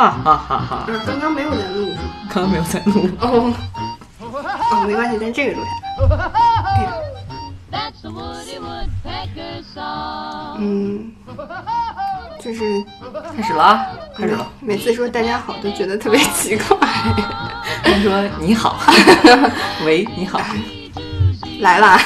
[0.00, 0.84] 哈哈哈哈！
[0.88, 2.00] 嗯，刚刚没有在录是吗？
[2.32, 3.06] 刚刚没有在录。
[3.20, 3.52] 哦，
[4.72, 5.66] 哦，没关系，但这个录
[9.74, 9.82] 下.
[10.58, 11.12] 嗯，
[12.42, 12.82] 就是
[13.36, 13.86] 开始了啊，
[14.16, 14.46] 开始了。
[14.60, 16.78] 每次说大家好都觉得特别奇怪。
[17.82, 18.80] 他说你好，
[19.84, 20.40] 喂，你好，
[21.60, 22.00] 来啦，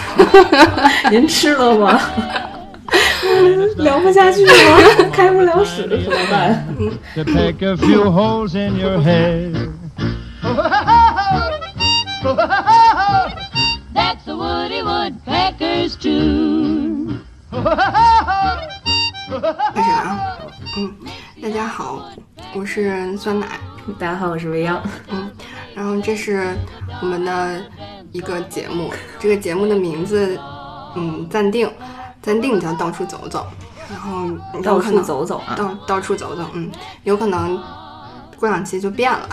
[1.13, 2.01] 您吃了吗？
[3.83, 6.65] 聊不下去了， 开不了屎，怎么办？
[7.15, 9.55] to peck a few holes in your head.
[13.95, 17.19] That's the Woody Woodpecker's tune.
[17.51, 17.61] 开
[19.83, 20.37] 始了啊。
[20.77, 20.95] 嗯，
[21.43, 22.09] 大家好，
[22.55, 23.47] 我是酸奶。
[23.99, 24.81] 大家好，我是未央。
[25.11, 25.31] 嗯，
[25.75, 26.55] 然后这是
[27.01, 27.61] 我们的
[28.13, 30.39] 一个节目，这个节目的名字，
[30.97, 31.69] 嗯，暂定，
[32.25, 33.47] 暂定叫到处走走，
[33.91, 34.31] 然后
[34.63, 36.71] 到处走走啊，到到处走走，嗯，
[37.03, 37.63] 有可能
[38.39, 39.29] 过两期就变了，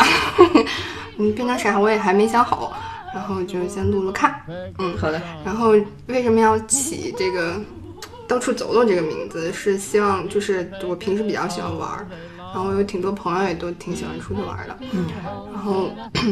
[1.16, 2.74] 嗯，变成啥我也还没想好，
[3.16, 4.42] 然后就先录录看，
[4.78, 5.70] 嗯，好的，然后
[6.08, 7.56] 为什么要起这个
[8.28, 9.54] “到处走走”这个名字？
[9.54, 12.06] 是希望就是我平时比较喜欢玩儿，
[12.38, 14.78] 然后我有挺多朋友也都挺喜欢出去玩儿的。
[14.92, 15.06] 嗯，
[15.54, 15.90] 然后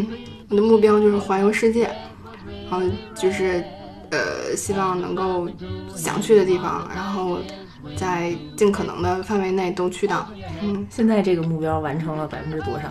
[0.52, 1.90] 我的目标就是环游世界，
[2.70, 2.82] 然后
[3.16, 3.64] 就是
[4.12, 5.48] 呃希望能够
[5.96, 7.40] 想去的地方，然后
[7.96, 10.28] 在尽可能的范围内都去到。
[10.62, 12.90] 嗯，现在这个目标完成了百分之多少？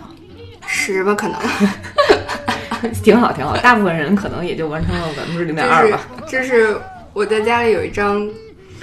[0.67, 1.39] 十吧可能。
[3.03, 3.57] 挺好，挺好。
[3.57, 5.99] 大部分人可能也就完成了百分之零点二吧。
[6.25, 6.79] 这是
[7.11, 8.25] 我在家里有一张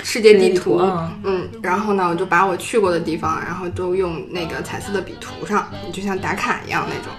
[0.02, 7.10] 世界地图，嗯嗯，然后呢，我就把我去过的地方，然后都用那个彩色的笔涂上，就像打卡一样那种。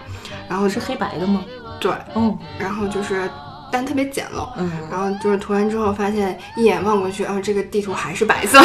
[0.47, 1.43] 然后是黑白的吗？
[1.81, 3.27] 对，哦，然后就是
[3.71, 4.47] 但特别简陋。
[4.57, 8.59] 嗯，然后就是涂完之后，发现一眼望过去，啊，这个地图还是白色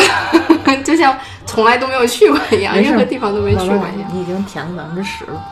[0.65, 4.11] 的， 就像从来都没有去过一样，任何地方都没去过一样。
[4.13, 5.43] 你已经填了百分之十了。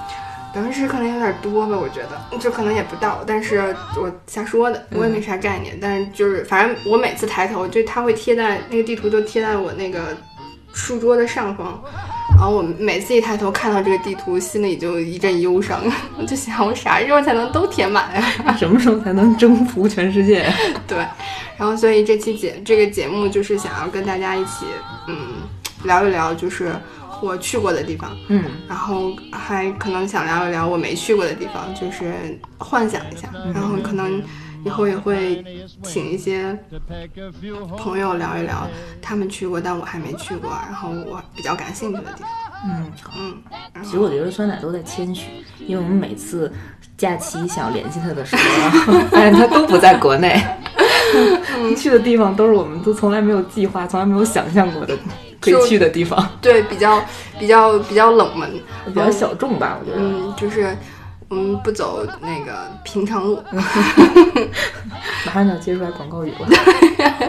[0.52, 5.78] 百分之十可能有点多吧，我觉得，就可能也不到，但是我瞎说的，我也没啥概念。
[5.80, 10.16] 但是就是，反正我每次抬头，就它会贴在那个地图，就贴在我那个
[10.72, 11.80] 书桌的上方。
[12.36, 15.80] 然后我每次一抬头看到这个地图，心里就一阵忧伤，
[16.16, 18.54] 我 就想我啥时候才能都填满呀？
[18.56, 20.50] 什么时候才能征服全世界？
[20.88, 20.98] 对，
[21.58, 24.64] 然后所以这期节这个节目就是想要跟大家一起，
[25.06, 25.16] 嗯，
[25.84, 26.72] 聊一聊就是
[27.20, 32.14] 我去过的地方，嗯，然后还可能想聊一聊我没去过的地方，就是
[32.56, 34.22] 幻想一下，然后可能
[34.64, 35.44] 以后也会
[35.82, 36.56] 请一些
[37.76, 38.66] 朋友聊一聊
[39.00, 42.28] 他们去过但我还没去过，然后我比较感兴趣的地方。
[42.66, 43.12] 嗯，好。
[43.18, 46.52] 嗯，其实我觉得酸奶都在谦虚，因为我们每次
[46.96, 50.38] 假期想联系他的时候， 发现他都不在国内，
[51.76, 54.94] 去的地方都是我们都从来没有计划、从来没有想象过的
[55.40, 57.02] 可以去的地方，对，比较
[57.38, 58.50] 比较比较冷门，
[58.86, 60.02] 比较小众吧，我觉得。
[60.02, 60.76] 嗯，就是
[61.30, 63.40] 我们不走那个平常路。
[65.24, 66.48] 马上就要接出来广告语了。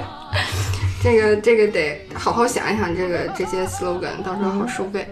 [1.03, 5.07] 这个这个得好好想一想，这个这些 slogan 到时候好收费。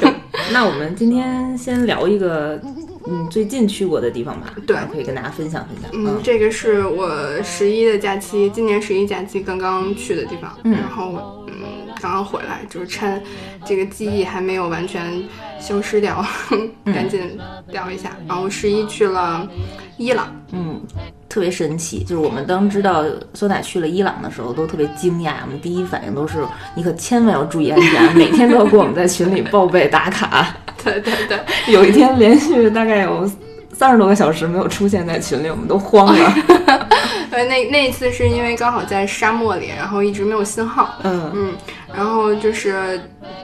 [0.00, 0.14] 行，
[0.50, 2.58] 那我们今天先聊一个
[3.06, 5.90] 嗯最近去过的地方吧，对可以跟大家分享分享。
[5.92, 7.10] 嗯，这个是我
[7.42, 11.54] 十一的假期，今年十一假期刚刚去的地方，嗯然后嗯
[12.00, 13.22] 刚刚回来，就是趁
[13.64, 15.22] 这个记忆还没有完全
[15.60, 18.16] 消失掉，嗯赶紧聊一下。
[18.26, 19.48] 然后十一去了
[19.96, 20.80] 伊朗，嗯，
[21.28, 23.04] 特别神奇，就是我们当知道
[23.34, 25.34] 酸奶去了伊朗的时候，都特别惊讶。
[25.44, 30.56] 我们第一反应都是，你可千万要注意安全，每天都要给我们在群里报备打卡。
[30.84, 31.38] 对对对，
[31.72, 33.30] 有一天连续大概有
[33.72, 36.34] 三十多个小时没有出现在群里，我们都慌了。
[37.30, 41.54] 呃，那那一次是因为刚好在沙漠里，然后一直没有信号，嗯，嗯，
[41.94, 43.00] 然后就是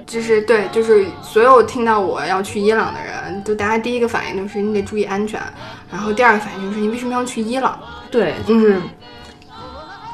[0.06, 5.40] 就是对，就是所有听到我要去伊朗的人，就大家第一个反应就是你得注意安全，
[5.90, 7.78] 然后第二个反应就是你为什么要去伊朗？
[8.10, 8.80] 对，就是。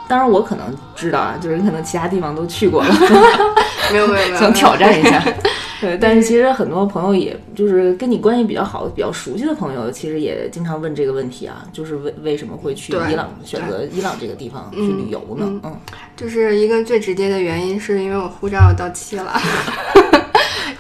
[0.07, 2.95] 当然，我可能知道啊，就是你可能其他地方都去过了，
[3.93, 5.23] 没有没有没有，想挑战一下。
[5.81, 15.61] 对，但是其实很多朋友，也就是跟你关系比较好、比较熟悉的朋友，其实也经常问这个问题啊，就是为为什么会去伊朗，选择伊朗这个地方去旅游呢？
[15.63, 15.77] 嗯，
[16.17, 19.33] 就是一个最直接的原因，是因为我护照要到期了。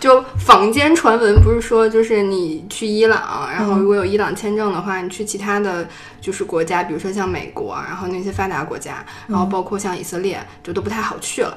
[0.04, 5.88] 就坊间传闻不是说，就是你去伊朗，然后如果有伊朗签证的话，你去其他的
[6.20, 11.56] 就是国家，比如说像美国，然后那些发达国家，然后包括像以色列，就都不太好去了。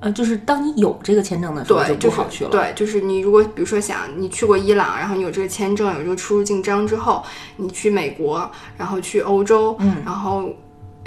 [0.00, 2.50] 呃，就是当你有这个签证的时候，就就是不好去了。
[2.50, 7.24] 对，就是你如果比如说想你去过伊朗，然后你有这个签证，有这个出入境章之后，
[7.54, 10.52] 你去美国，然后去欧洲，嗯然后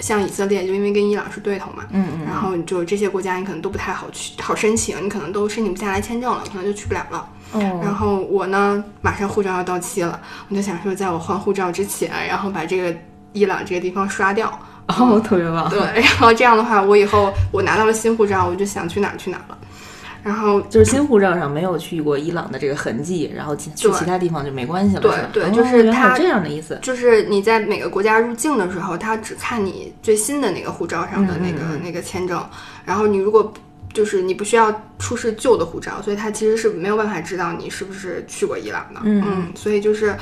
[0.00, 7.28] 像以色列，就因为跟伊朗是对头嘛，嗯嗯，然后就这些国家你可能都不太好去好申请，你可能都申请不下来签证了，可能就去不了了。
[7.52, 12.96] 哦，然后我呢，马上护照要到期了，我就想说，在我换护照之前，然后把这个
[13.32, 14.48] 伊朗这个地方刷掉。
[14.86, 15.68] 哦，特别棒。
[15.68, 19.58] 对，然后这样的话，我以后我拿到了新护照，我就想去哪儿去哪儿了。
[20.22, 26.78] 然后就是新护照上没有去过伊朗的这个痕迹，然后其去其他地方就没关系了，对对哦就是它原来有这样的意思。
[26.82, 32.44] 就是你在每个国家入境的时候，他只看你最新的那个护照上的那个、那个签证，
[32.84, 33.52] 然后你如果
[33.92, 39.00] 就是你不需要出示旧的护照，所以他其实是没有办法知道你是不是去过伊朗的。
[39.04, 40.14] 嗯所以就是。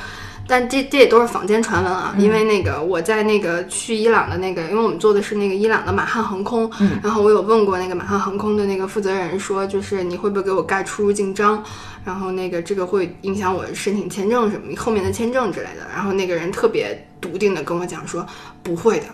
[0.47, 11.61] 但这这也都是坊间传闻啊，嗯因为那个我在那个去伊朗的那个，因为我们做的是那个伊朗的马汉航空，嗯然后我有问过那个马汉航空的那个负责人说，就是你会不会给我盖出入境章，
[12.05, 15.85] 然后那个这个会影响我申请签证什么后面的签证之类的。
[15.93, 18.25] 然后那个人特别笃定的跟我讲说，
[18.63, 19.05] 不会的，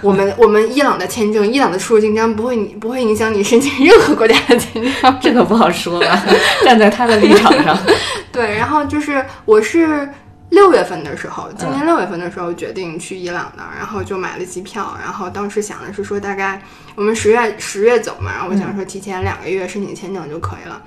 [0.00, 4.92] 我们我们伊朗的签证，伊朗的出入境章不会你不会影响你申请任何国家的签证。
[5.20, 6.24] 这个不好说吧，
[6.64, 7.78] 站在他的立场上，
[8.32, 10.08] 对，然后就是我是
[10.52, 16.62] 六月份的时候，今年六月份的时候决定去伊朗的，然后就买了机票，然后当时想的是说大概
[16.94, 20.80] 我们十月十月走嘛，然后我想说提前两个月申请签证就可以了，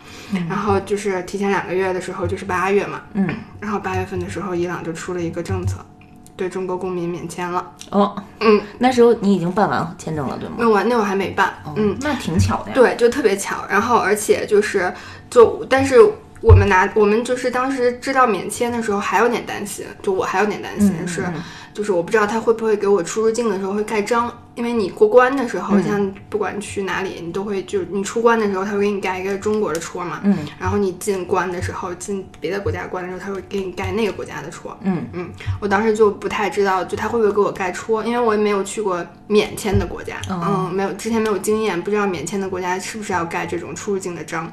[0.48, 3.28] 然后就是提前两个月的时候就是八月嘛，嗯，
[3.60, 5.78] 然后八月份的时候伊朗就出了一个政策。
[6.38, 10.56] 对中国公民免签了，哦，嗯，那时候你已经办完签证了，对吗？
[10.60, 12.76] 那我那会儿还没办，嗯，那挺巧的呀。
[12.76, 13.66] 对，就特别巧。
[13.70, 14.94] 然后而且就是
[15.30, 15.96] 就，但是
[16.46, 21.42] 我们拿我们就是当时知道免签的时候还有点担心，就我还有点担心是，嗯。
[21.74, 25.84] 就是我不知道他会不会给我出入境的时候会盖章，因为你过关的时候，嗯。
[25.84, 35.06] 像不管去哪里，你都会就你出关的时候，他会给你盖一个中国的戳嘛，嗯，然后你进关的时候，进别的国家关的时候，他会给你盖那个国家的戳，嗯。
[35.14, 40.70] 嗯，我当时就不太知道，就他会不会给我盖戳，因为我也没有去过免签的国家，哦。
[40.70, 44.50] 嗯，没有之前没有经验，不知道免签的国家是不是要盖这种出入境的章，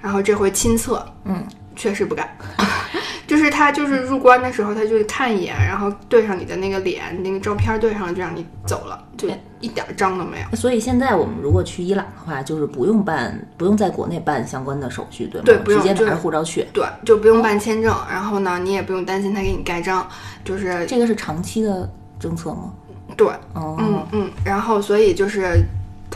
[0.00, 1.44] 然后这回亲测，嗯，
[1.76, 2.28] 确实不敢，
[3.26, 9.28] 就是他就是入关的时候，他就看一眼，然后对上你的那个脸，那个照片对上了，就让你走了，就
[9.60, 10.56] 一点章都没有。
[10.56, 15.44] 所以现在我们如果去伊朗的话，就是不用办，不用在国内办相关的手续，对吗？
[15.64, 16.66] 对直接拿着护照去。
[16.72, 20.08] 对，就不用办签证，然后呢，你也不用担心他给你盖章，
[20.44, 21.88] 就是这个是长期的
[22.18, 22.72] 政策吗？
[23.16, 25.62] 对，哦，嗯嗯，然后所以就是，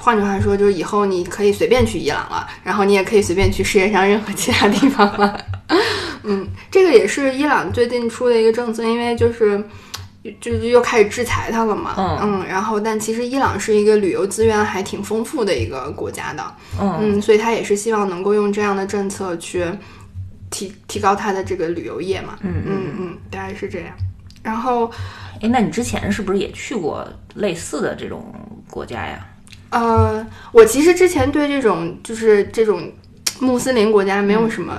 [0.00, 5.38] 换句话说，就是以后你可以随便去伊朗了，然后你也可以随便去世界上任何其他地方了。
[6.24, 9.62] 嗯，这个也是伊朗最近出的一个政策，因为就是。
[10.40, 16.42] 就是又开始制裁他了嘛，嗯然后但其实伊朗是一个旅游资源还挺丰富的一个国家的，
[16.80, 19.66] 嗯嗯，所以他也是希望能够用这样的政策去
[20.48, 23.88] 提提高他的这个旅游业嘛，嗯嗯嗯，大概是这样。
[24.42, 24.90] 然后
[25.42, 28.34] 哎，那你之前是不是也去过类似的这种
[28.70, 29.26] 国家呀？
[29.74, 32.92] 呃，我其实之前对这种就是这种
[33.40, 34.78] 穆斯林国家没有什么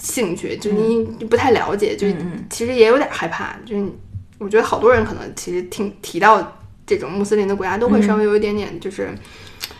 [0.00, 2.08] 兴趣，就是你不太了解，就
[2.50, 3.56] 其实也有点害怕。
[3.64, 3.86] 就是
[4.38, 9.10] 我觉得好多人可能其实听提到这种穆斯林的国家，都会稍微有一点点就是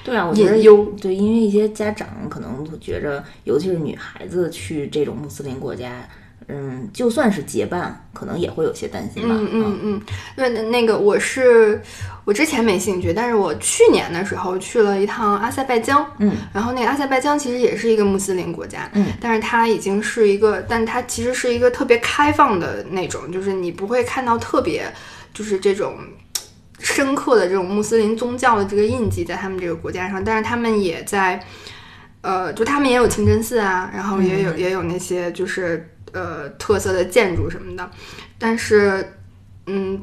[0.04, 0.94] 对啊，我觉得隐忧。
[1.00, 6.08] 对，因为一些家长可能会觉着，尤其是女孩子去这种穆斯林国家，
[6.48, 9.34] 嗯，就算是结伴，可能也会有些担心吧。
[9.38, 10.02] 嗯嗯嗯，
[10.36, 11.82] 对，那那个我是
[12.24, 24.92] 我之前没兴趣，但是我去年的时候去了一趟阿塞拜疆，嗯，然后那个阿塞拜疆其实也是一个穆斯林国家，嗯，但是它已经是一个，但它其实是一个特别开放的那种，就是你不会看到特别
[25.34, 25.96] 就是这种。
[26.78, 31.42] 深刻的这种穆斯林宗教的这个印记在他们这个国家上，但是他们也在，
[32.20, 37.88] 呃，就他们也有清真寺啊，然后也有、也有那些就是呃特色的建筑什么的，
[38.38, 39.12] 但是
[39.66, 40.02] 嗯，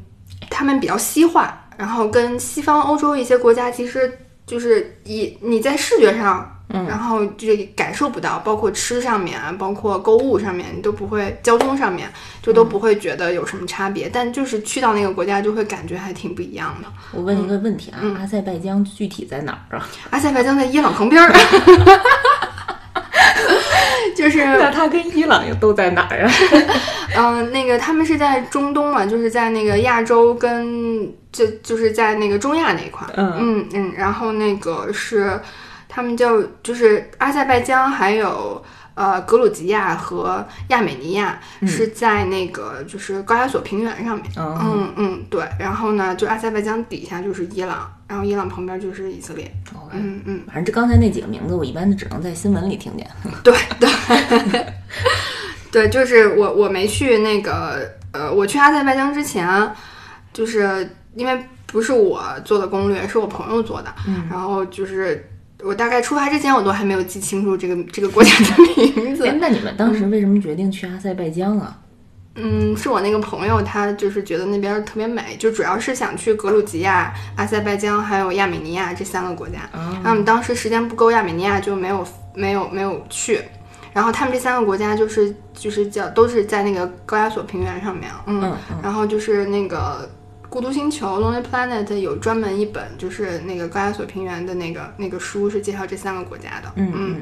[0.49, 6.49] 他们比较西化，然后跟西方欧洲一些国家其实就是以你在视觉上。
[6.75, 14.09] 嗯然后就感受不到，包括吃上面啊，包括购物上面，你都不会，交通上面就都不会觉得有什么差别。
[14.09, 16.87] 但就是去到那个国家，就会感觉还挺不一样的。
[17.11, 19.87] 我问一个问题啊，嗯阿塞拜疆具体在哪儿啊？
[20.09, 21.31] 阿塞拜疆在伊朗旁边儿，
[24.15, 26.31] 就是 那他跟伊朗又都在哪儿啊？
[27.17, 33.13] 嗯、 那个他们是在中东嘛，就是在那个亚洲跟就就是在那个中亚那一块儿。
[33.17, 35.39] 嗯嗯嗯，然后那个是
[35.89, 38.63] 他们叫就是阿塞拜疆还有。
[38.95, 45.43] 呃，格鲁吉亚和亚美尼亚是在那个就是高加索平原上面，嗯嗯嗯，对。
[45.57, 49.51] 然后呢，就阿塞拜疆底下就是伊朗，然后伊朗旁边就是以色列，
[49.91, 53.09] 嗯嗯，反正这刚才那几个名字，我一般只能在新闻里听见。
[53.43, 54.65] 对对
[55.71, 59.49] 对，就是我我没去那个呃，我去阿塞拜疆之前，
[60.31, 65.27] 就是因为不是我做的攻略，是我朋友做的，嗯然后就是
[65.63, 69.35] 我大概出发之前，我都还没有记清楚这个这个国家的名字哎，。
[69.41, 71.79] 那你们当时为什么决定去阿塞拜疆啊？
[72.35, 79.69] 嗯，是我那个朋友，他就是觉得那边特别美，就主要是想去格鲁吉亚、阿塞拜疆还有亚美尼亚这三个国家。
[79.73, 83.41] 然后我们当时时间不够，亚美尼亚就没有没有没有去。
[83.93, 90.09] 然后他们这三个国家就是就是叫都是在那个高加索平原上面，嗯，嗯嗯然后就是那个
[90.49, 96.71] 《孤独星球》（Lonely Planet） 有专门一本，就是那个高加索平原的那个那个书，是介绍这三个国家的。
[96.77, 97.21] 嗯嗯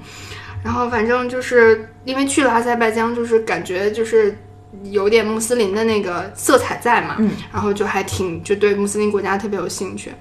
[0.64, 4.34] 然后反正就是因为去了阿塞拜疆，就是感觉就是
[4.84, 10.12] 有点穆斯林的那个色彩在嘛，嗯，然后就还挺就对穆斯林国家特别有兴趣。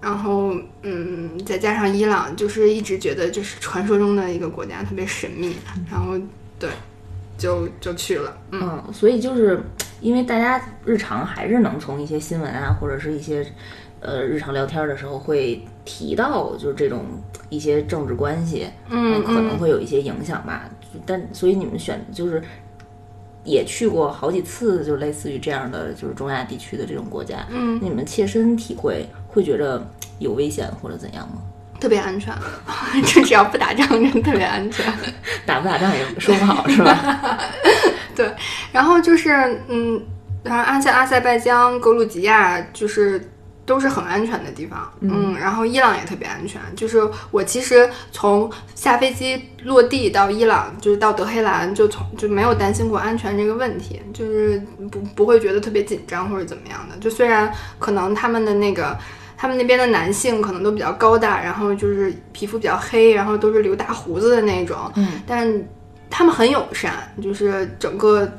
[0.00, 5.54] 然后，嗯，再加上伊朗，就是一直觉得就是传说中的一个国家，特别神秘。
[5.90, 6.14] 然后，
[6.58, 6.70] 对，
[7.36, 8.34] 就就去了。
[8.50, 9.60] 嗯嗯，所以就是
[10.00, 13.46] 因为大家日常还是能从一些新闻啊，或者是一些
[14.00, 17.04] 呃日常聊天的时候会提到，就是这种
[17.50, 20.66] 一些政治关系，嗯可能会有一些影响吧。
[21.04, 22.42] 但所以你们选就是
[23.44, 29.86] 也去过好几次，就类似于这样的就是中亚地区的这种国家，嗯，你们切身体会会觉得
[30.18, 31.42] 有危险或者怎样吗？
[31.80, 32.34] 特别安全，
[33.06, 34.84] 这只要不打仗就特别安全。
[35.46, 37.38] 打不打仗也说不好，是吧？
[38.14, 38.30] 对，
[38.70, 39.30] 然后就是
[39.68, 39.98] 嗯，
[40.42, 43.18] 然后阿塞阿塞拜疆、格鲁吉亚就是
[43.70, 46.60] 都是很安全的地方，嗯，然后伊朗也特别安全。
[46.74, 54.60] 就是我其实从下飞机落地到伊朗，就是到德黑兰，就从就没有担心过安全这个问题，就是
[54.90, 56.96] 不不会觉得特别紧张或者怎么样的。
[56.98, 57.48] 就虽然
[57.78, 58.98] 可能他们的那个。
[59.42, 65.50] 他们那边的男性可能都比较高大，然后就是皮肤比较黑，然后都是留大胡子的那种，嗯，但
[66.10, 68.30] 他们很友善，就是整个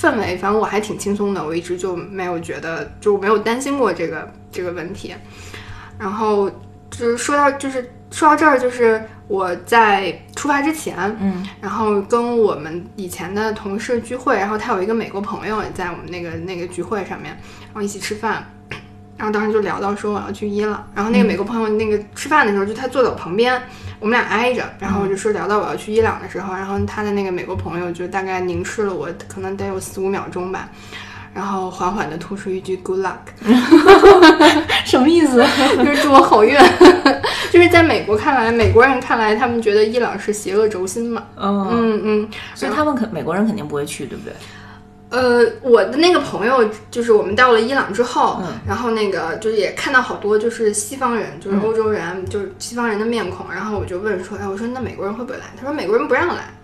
[0.00, 5.14] 氛围，反正我还挺轻松的，我一直就没有觉得，就没有担心过这个这个问题。
[5.98, 6.48] 然后
[6.90, 18.50] 就是说到，就是说到这儿，就是我在出发之前，嗯，然后跟我们以前的同事聚会，然后他有一个美国朋友也在我们那个那个聚会上面，然后一起吃饭。
[19.20, 23.60] 然后当时就聊到说我要去伊朗，然后那个美国朋友那个吃饭的时候，就他坐在我旁边，
[23.98, 30.70] 我们俩挨着，然后我就说聊到我要去伊朗的时候，然后他的那个美国朋友就大概凝视了我，可能得有四五秒钟吧，
[31.34, 33.18] 然后缓缓地吐出一句 “good luck”，
[34.86, 35.44] 什么意思？
[35.76, 36.56] 就是祝我好运。
[37.52, 44.32] 就是在美国看来，美国人看来，他们觉得伊朗是邪恶轴心嘛，嗯，嗯嗯，所以他们肯美国人肯定不会去，对不对？
[45.10, 55.46] 呃，我的那个朋友就是我们到了伊朗之后，嗯然后那个就是也看到好多就是西方人，就是欧洲人，就是西方人的面孔，然后我就问说，哎，我说那美国人会不会来？
[55.56, 56.54] 他说美国人不让来，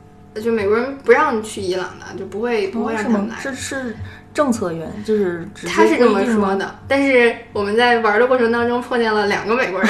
[0.40, 3.02] 就美国人不让去伊朗的，就不会不会让？
[3.02, 3.36] 他们来。
[3.40, 3.96] 是是
[4.32, 6.24] 政策原，就是他是这么。
[6.26, 9.88] 说的，但是我们在玩的过程当中碰见了两个美国人，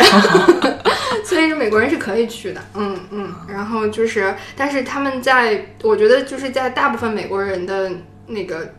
[1.27, 3.35] 所以说美国人是可以去的，嗯嗯。
[3.49, 7.91] 然后就是，但是他们在，我觉得就是在大部分美国人的
[8.27, 8.75] 那个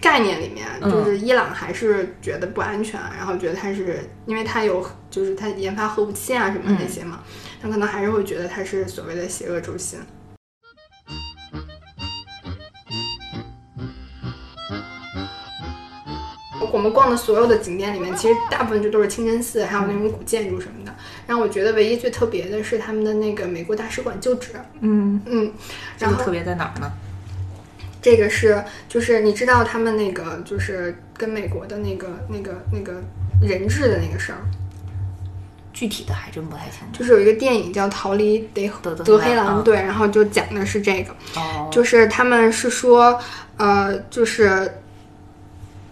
[0.00, 7.20] 概念里面，嗯就是伊朗还是觉得不安全，然后觉得它是因为它有就是它研发核武器啊什么那些嘛，
[7.60, 9.98] 他可能还是会觉得它是所谓的邪恶轴心。
[16.70, 20.94] 我们逛的所有的景点里面，其实大部分就都是清真寺，还有那种古建筑什么的。
[21.26, 25.52] 然后我觉得唯一最特别的是他们的那个美国大使馆旧址，嗯，嗯，
[25.98, 26.92] 然后这个特别在哪儿呢？
[28.00, 33.02] 这个是就是你知道他们那个就是跟美国的那个那个那个
[33.40, 34.38] 人质的那个事儿，
[35.72, 36.98] 具体的还真不太清楚。
[36.98, 43.18] 就是有一个电影叫《逃离德德黑兰》，对，然后就讲的是这个，哦，就是他们是说，
[43.56, 44.80] 呃，就是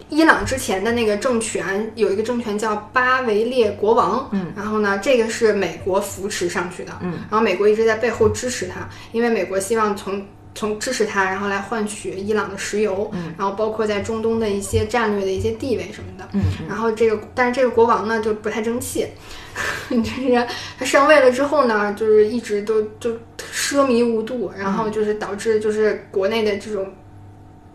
[0.08, 10.24] 伊朗之前的那个政权有一个政权叫巴维列国王，嗯，然后呢，这个是美国扶持上去的，嗯，然后美国一直在背后支持他，因为美国希望从
[10.56, 19.06] 从支持他，然后来换取伊朗的石油，嗯，然后包括在中东的一些战略的一些地位什么的，嗯然后这个，但是这个国王呢就不太争气，
[19.90, 20.46] 就是
[20.78, 26.90] 他上位了之后呢，就是一直都就奢靡无度，然后就是导致就是国内的这种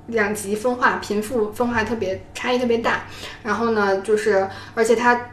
[0.08, 3.04] 两极分化、贫富分化特别差异特别大。
[3.44, 5.30] 然后呢，就是而且他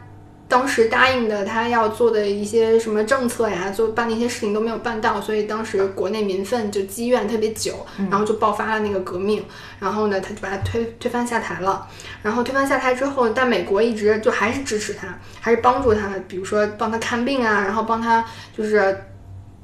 [0.49, 9.45] 当时答应的他要做的一些什么政策呀，做办的一些事情都没有办到，所以当时国内民愤就积怨特别久，然后就爆发了那个革命。
[9.79, 11.87] 然后呢，他就把他推推翻下台了。
[12.23, 15.07] 然后推翻下台之后，但美国一直就还是支持他，
[15.39, 18.25] 还是帮助他，比如说帮他看病啊，然后帮他
[18.57, 19.05] 就是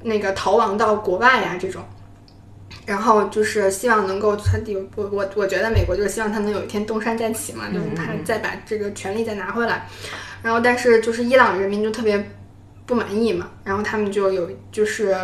[0.02, 1.82] 那个逃亡到国外呀、这种。
[2.86, 9.88] 然后就是希望能够他有我我我觉得美国就是希望他能有一天东山再起嘛，就是他再把这个权利再拿回来。
[10.40, 12.30] 然后但是就是伊朗人民就特别
[12.86, 15.16] 不满意嘛，然后他们就有就是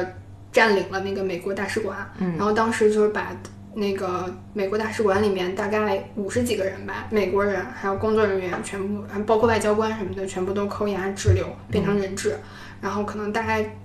[0.51, 1.97] 占领了那个美国大使馆，
[2.37, 3.29] 然后当时就是把
[3.75, 12.37] 那个美国大使馆里面大概五十几个人吧，美国人还有工作人员全部，还包括外交官什么的，全部都扣押滞留，变成人质，
[12.81, 13.79] 然后可能大概。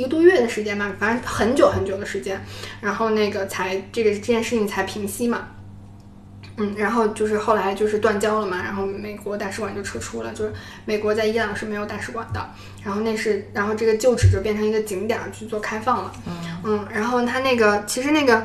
[0.00, 2.42] 一个多月的时间吧，反正很久很久的时间，
[2.80, 5.48] 然后那个才这个这件事情才平息嘛，
[6.56, 10.52] 嗯，然后就是后来就是断交了嘛，然后美国大使馆就撤出了，就是
[10.86, 12.50] 美国在伊朗是没有大使馆的，
[12.82, 16.12] 然后那是然后这个旧址就变成一个景点儿去做开放了，
[16.64, 18.42] 嗯，然后它那个其实那个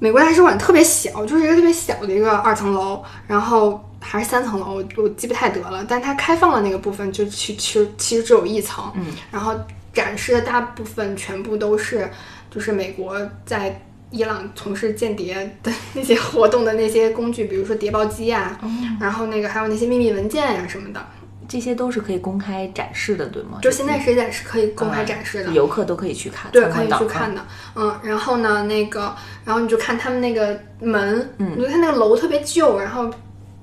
[0.00, 9.54] 美国大使馆特别小，就是一个特别小的一个二层楼，然后还是三层楼，我我记不太得了，但它开放的那个部分就其其实其实只有一层，嗯，然后。
[10.00, 12.08] 展示的大部分全部都是，
[12.50, 18.58] 就是美国在伊朗从事间谍的那些活动的那些工具，比如说谍报机啊，
[18.98, 21.06] 然后那个还有那些秘密文件呀、什么的，
[21.46, 23.58] 这些都是可以公开展示的，对吗？
[23.62, 27.44] 就现在谁展示可以公开展示的，游客都可以去看，对，可以去看的。
[27.76, 29.14] 嗯，然后呢，那个，
[29.44, 33.04] 然后你就看他们那个门，嗯，你就看那个楼特别旧，然后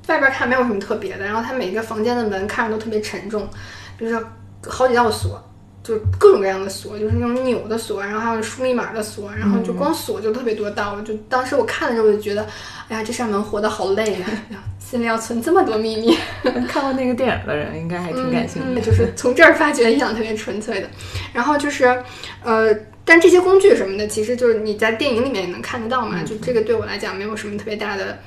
[0.07, 3.45] 外边看没有什么特别的，然后它每个房间的门看着都特别沉重，
[3.99, 4.25] 就是
[4.67, 5.43] 好几道锁。
[5.87, 10.99] 就各种各样的锁，就是那种扭的锁，然后还有输密码的锁，然后就光锁就特别多道。
[11.01, 12.45] 就当时我看的时候，我就觉得，
[12.89, 14.27] 哎呀，这扇门活得好累呀，
[14.79, 16.17] 心里要存这么多秘密。
[16.67, 18.81] 看过那个电影的人应该还挺感兴趣。
[18.81, 20.89] 就是从这儿发觉伊朗特别纯粹的。
[21.31, 21.85] 然后就是，
[22.43, 22.75] 呃，
[23.05, 26.21] 但这些工具什么的，其实就是你在电影里面也能看得到嘛。
[26.23, 28.19] 就这个对我来讲没有什么特别大的。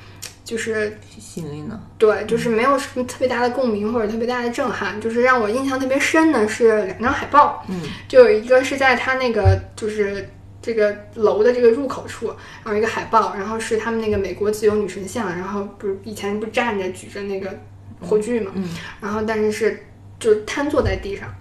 [0.43, 1.79] 就是吸引力呢？
[1.97, 4.99] 对，就是没有什么特别大的共鸣或者特别大的震撼。
[4.99, 10.27] 就是让我印象特别深的是两张海报，嗯，就有一个是在他那个就是
[10.61, 12.27] 这个楼的这个入口处，
[12.63, 17.59] 然后一个海报，然后是他们那个美国自由女神像，然后不是以前不站着举着那个
[18.01, 18.67] 火炬嘛，嗯，
[18.99, 19.85] 然后但是是
[20.19, 21.33] 就是瘫坐在地上，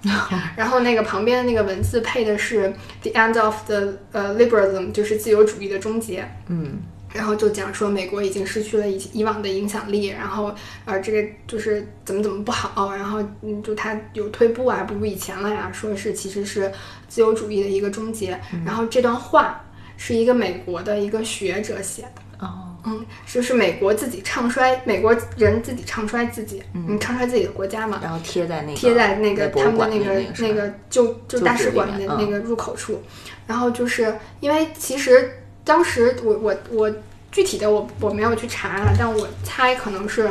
[0.57, 6.81] 然后那个旁边的那个文字配的是 The End of the 呃 Liberalism，就是自由主义的终结，嗯。
[7.13, 16.71] 然后就讲说美国已经失去了以以往的影响力，然后呃这个就是怎么怎么不好，然后嗯就它有退步啊，不如以前了呀，说是其实是
[17.09, 18.39] 自由主义的一个终结。
[18.65, 19.61] 然后这段话
[19.97, 33.03] 是一个美国的一个学者写的，哦，嗯，就是美国自己唱衰，美国人自己唱衰自己，嗯，唱衰自己的国家嘛，然后贴在那个贴在那个他们的那个那个就就大使馆的那个入口处，
[33.49, 35.37] 然后就是因为其实。
[35.65, 36.93] 当时我我我
[37.31, 40.31] 具体的我我没有去查，但我猜可能是，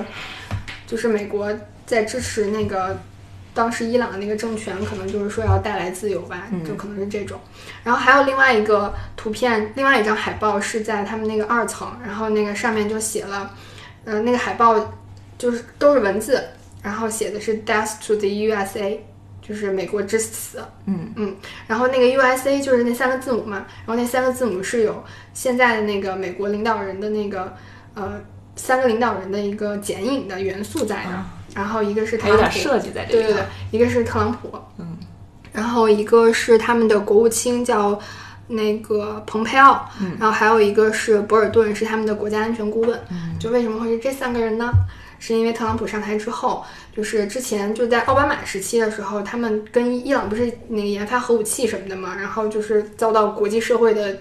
[0.86, 1.54] 就是美国
[1.86, 3.00] 在支持那个
[3.54, 7.40] 当时伊朗的那个政权，可能就是说要带来自由吧，就可能是这种。
[7.84, 13.52] 然后还有另外一个图片，另外一张海报是在他们那个二层，然后那个上面就写了，
[14.06, 14.94] 呃，那个海报
[15.38, 16.44] 就是都是文字，
[16.82, 19.00] 然后写的是 “Death to the USA”。
[19.50, 21.12] 就是美国之死，嗯。
[21.16, 21.36] 嗯，
[21.66, 27.52] 然后那个 USA 就是那三个字母嘛，然后那三个字母是有现在的那个美国领导人的那个
[27.96, 28.22] 呃
[28.56, 34.96] 三个领导人的一个剪影的元素在的，然后一个是特朗普，有点设计在这对对对，一个是特朗普，嗯，
[35.52, 38.00] 然后一个是他们的国务卿叫
[38.48, 44.72] 那个蓬佩奥，嗯，然后还有一个是博尔顿是他们的国家安全顾问，嗯，就为什么会是这三个人呢？
[45.20, 46.64] 是因为特朗普上台之后，
[46.96, 54.18] 就是之前就在奥巴马时期的时候，他们跟伊朗不是那个研发核武器什么的嘛，然后就是遭到国际社会的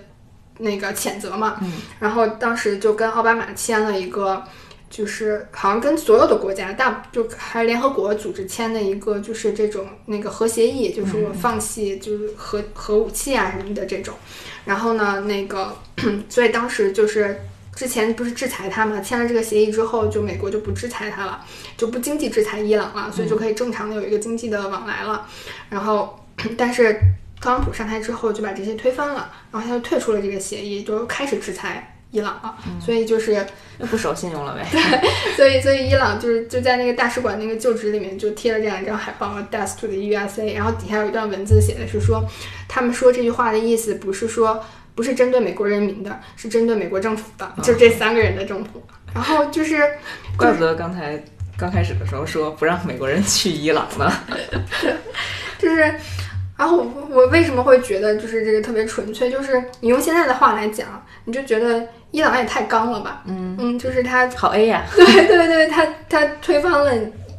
[0.59, 4.43] 那个谴责嘛，嗯，然后当时就跟奥巴马签了一个，
[4.91, 14.15] 就是好像跟所有的国家大就还是联合国组织签的一个，就是这种那个核协议，就是我放弃就是核核武器啊什么的这种，
[14.65, 15.77] 然后呢，那个
[16.29, 17.41] 所以当时就是。
[17.79, 19.01] 之前不是制裁他嘛？
[19.01, 21.41] 签了这个协议之后，就美国就不制裁他了，
[21.77, 25.25] 就不经济制裁伊朗了，所以就可以正常的有一个经济的往来了。
[25.71, 26.19] 然后，
[26.59, 26.95] 但是
[27.41, 32.57] 特朗普上台之后就把这些推翻了，然后他就退出了这个协议，就开始制裁伊朗了。
[32.85, 33.47] 所以就是
[33.89, 34.67] 不守信用了呗。
[35.37, 42.25] 对，所以所以伊朗就是就在那个大使馆那个旧址里面就贴了这样一张海报，Death to the USA，然后底下有一段文字写的是说，
[42.67, 44.61] 他们说这句话的意思不是说。
[44.99, 48.83] 不是针对美国人民的，是针对美国政府的，就这三个人的政府。
[49.15, 49.89] 然后就是，
[50.37, 51.23] 怪不得刚才
[51.57, 54.13] 刚开始的时候说不让美国人去伊朗呢。
[55.57, 55.77] 就是，
[56.57, 59.31] 然后我我为什么会觉得就是这个特别纯粹？
[59.31, 60.89] 就是你用现在的话来讲，
[61.25, 63.23] 你就觉得伊朗也太刚了吧？
[63.27, 64.85] 嗯嗯，就是他好 A 呀。
[64.97, 66.93] 对对对，他他推翻了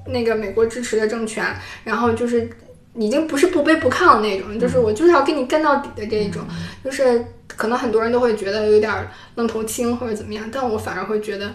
[0.07, 1.45] 那个美国支持的政权，
[1.83, 2.49] 然后就是
[2.95, 6.41] 已经不是不卑不亢的那种，就是我就是要跟你干到底的这一种，
[6.85, 7.21] 就是。
[7.59, 8.89] 可能很多人都会觉得有点
[9.35, 11.53] 愣头青或者怎么样，但我反而会觉得，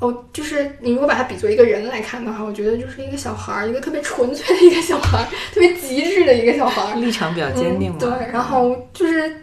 [0.00, 6.96] 哦，就是你如果把它比作一个人来看的话，我觉得就是一个小孩儿，一个特别纯粹的一个小孩儿，特别极致的一个小孩儿。
[6.96, 7.98] 立场比较坚定嘛。
[8.00, 8.10] 嗯。
[8.10, 9.36] 对，然后就是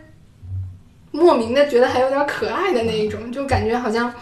[1.12, 4.13] 莫名的觉得还有点可爱的那一种，就感觉好像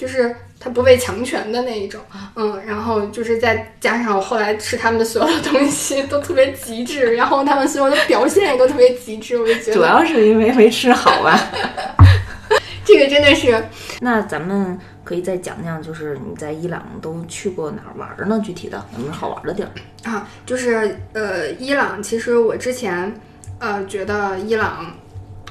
[0.00, 2.00] 就是他不畏强权的那一种，
[2.34, 11.38] 嗯，然后就是再加上我后来吃他们的所有的东西都特别极致，然后他们所有的表现也都特别极致，我就觉得主要是因为没吃好吧。
[12.82, 13.62] 这个真的是，
[14.00, 18.40] 那咱们可以再讲讲，就是你在伊朗都去过哪儿玩儿呢？
[18.42, 19.70] 具体的有没有好玩的地儿？
[20.10, 23.12] 啊，就是呃，伊朗其实我之前
[23.58, 24.86] 呃觉得伊朗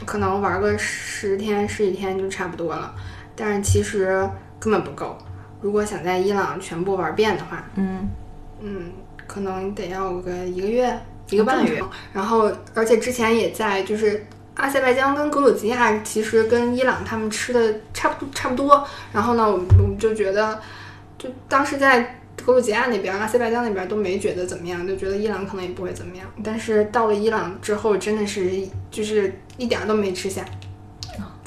[0.05, 2.93] 可能玩个十天十几天就差不多了，
[3.39, 5.17] 但是其实根本不够。
[5.61, 8.09] 如果想在伊朗全部玩遍的话，嗯，
[8.61, 8.91] 嗯，
[9.25, 10.99] 可能得要个一个月
[11.29, 11.81] 一个半月。
[12.13, 14.25] 然后，而且之前也在就是
[14.55, 18.85] 阿塞拜疆跟格鲁吉亚，其实跟伊朗他们吃的差不多差不多。
[19.13, 20.59] 然后呢，我们我们就觉得，
[21.17, 26.25] 就当时在格鲁吉亚那边、阿塞拜疆那边都没觉得怎么样，就觉得伊朗可能也不会怎么样。
[26.41, 28.49] 但是到了伊朗之后，真的是
[28.89, 30.45] 就是一点儿都没吃下。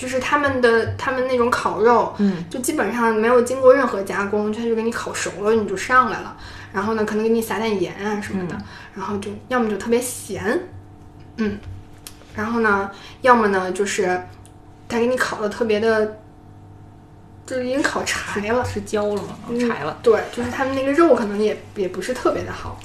[0.03, 6.37] 就是他们的他们那种烤肉，嗯，就基本上没有经过任何加工，他就给你烤熟了，你就上来了。
[6.73, 8.59] 然后呢，可能给你撒点盐啊什么的，
[8.97, 10.61] 然后就要么就特别咸，
[11.37, 11.57] 嗯，
[12.35, 14.21] 然后呢，要么呢就是
[14.89, 16.19] 他给你烤的特别的，
[17.47, 18.65] 就是已经烤柴了。
[18.65, 19.39] 是焦了吗？
[19.49, 19.97] 嗯柴了。
[20.03, 22.77] 对，就是他们那个肉可能也也不是特别的好，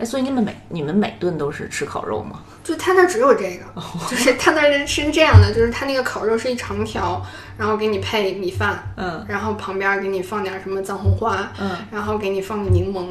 [0.00, 2.40] 哎，所以你们每你们每顿都是吃烤肉吗？
[2.64, 3.64] 就他那儿只有这个，
[4.10, 7.24] 就是他那儿是这样的，就是他那个烤肉是一长条，
[7.58, 13.08] 然后给你配米饭，嗯然后旁边给你放点什么藏红花，嗯，然后给你放个柠檬，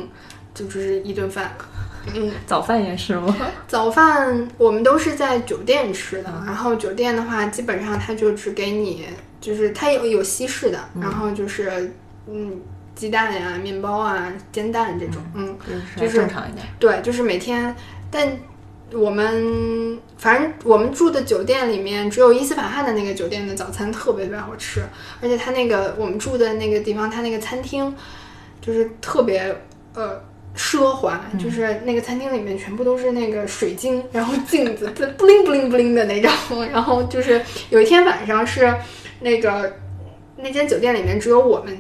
[0.54, 1.52] 就只是一顿饭。
[2.15, 3.36] 嗯，早饭也是吗？
[3.67, 9.06] 早饭我们都是在酒店吃的，然后酒店的话，基本上他就只给你，
[9.41, 11.93] 就是他有有西式的，然后就是
[12.28, 12.54] 嗯
[12.99, 15.57] 鸡蛋呀、面包啊、煎蛋这种，嗯
[15.95, 16.65] 就就是是正常一点。
[16.77, 17.73] 对，就是每天，
[18.12, 18.38] 但
[18.91, 24.83] 我们反正我们住的酒店里面，只有伊斯法罕的那个酒店的早餐特别特别好吃，
[25.21, 27.95] 而且它那个我们住的那个地方，它那个餐厅
[28.62, 29.55] 就是特别
[29.93, 30.21] 呃。
[30.57, 36.31] 奢华，就是那个餐厅里面全部都是那个水晶，然后镜子，不灵不灵不灵的那种。
[36.73, 38.75] 然后就是有一天晚上是
[39.21, 39.71] 那个
[40.38, 41.77] 那间酒店里面只有我们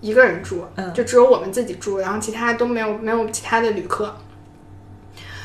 [0.00, 4.14] 一个人住，嗯就只有我们自己住，然后其他都没有没有其他的旅客。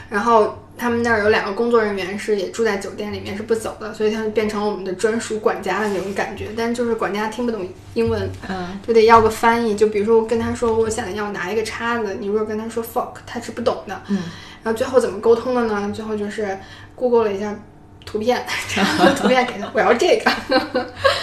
[0.09, 6.49] 然后他们那儿有两个工作人员是也住在酒店里面是不走的，所以他们变成了我们的专属管家的那种感觉。
[6.55, 9.75] 但就是管家听不懂英文，嗯，就得要个翻译。
[9.75, 13.99] 就比如说我跟他说我想要拿一个叉子，你如果跟他说 fork，他是不懂的。
[14.09, 14.17] 嗯，
[14.61, 15.91] 然后最后怎么沟通的呢？
[15.95, 16.55] 最后就是
[16.93, 17.57] Google 了一下
[18.05, 20.31] 图片，然 后图片给他，我要这个。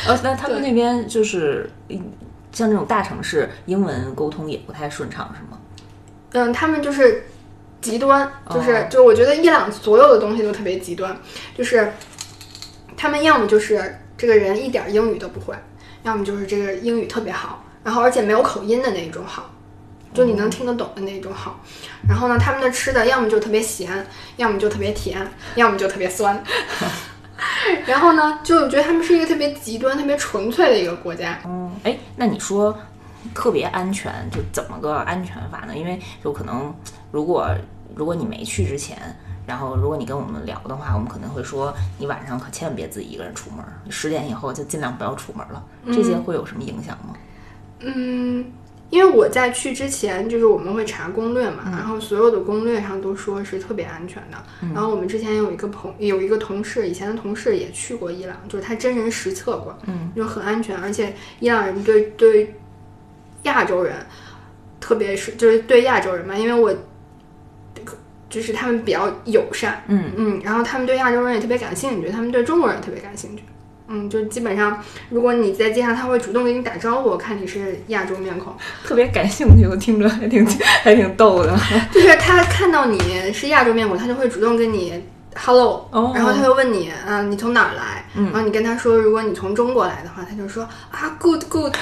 [0.09, 2.03] 呃，那他们那边就是嗯
[2.53, 5.59] 像这种大城市，英文沟通也不太顺畅，是吗？
[6.33, 7.25] 嗯，他们就是
[7.81, 11.17] 极端，就是、哦就我觉得伊朗所有的东西都特别极端，
[11.57, 11.93] 就是
[12.97, 15.55] 他们要么就是这个人一点英语都不会，
[16.03, 19.51] 要么就是这个英语特别好，然后而且没有口音的那一种好。
[20.13, 21.61] 就你能听得懂的那种好，
[22.09, 24.05] 然后呢，他们的吃的要么就特别咸，
[24.39, 26.43] 要么就特别甜，要么就特别酸。
[27.87, 31.39] 然后呢，就我觉得他们是一个特别极端、特别纯粹的一个国家。
[31.45, 32.77] 嗯，哎，那你说
[33.35, 35.77] 特别安全，就怎么个安全法呢？
[35.77, 36.75] 因为有可能，
[37.11, 37.49] 如果
[37.95, 38.97] 如果你没去之前，
[39.47, 45.63] 然后如果你跟我们聊的话，我们可能会说你晚上可千万别自己一个人出门，十点以后就尽量不要出门了。
[45.87, 47.15] 这些会有什么影响吗？
[47.81, 48.45] 嗯，
[48.91, 54.37] 因为我在去之前，就是我们会查攻略嘛，然后所有的攻略上都说是特别安全的。
[54.75, 62.53] 然后我们之前有一个朋有一个同事，以前的同事也去过伊朗，就是他真人实测过，嗯，就很安全，而且伊朗人对对
[63.45, 63.95] 亚洲人，
[64.81, 66.75] 特别是就是对亚洲人嘛，因为我
[68.29, 73.43] 就是他们比较友善，嗯嗯，然后他们对亚洲人也特别感兴趣，他们对中国人特别感兴趣。
[73.91, 78.55] 嗯，就基本上，如果你在街上，他会主动给你打招呼，看你是亚洲面孔，
[78.87, 80.47] 特别感兴趣，我听着还挺
[80.83, 81.55] 还挺逗的。
[81.93, 85.03] 就是他看到你是亚洲面孔，他就会主动跟你
[85.35, 88.05] hello，、哦然后他会问你，啊，你从哪儿来？
[88.15, 91.75] 嗯然后你跟他说，如果你从中国来的话，他就说啊，good good，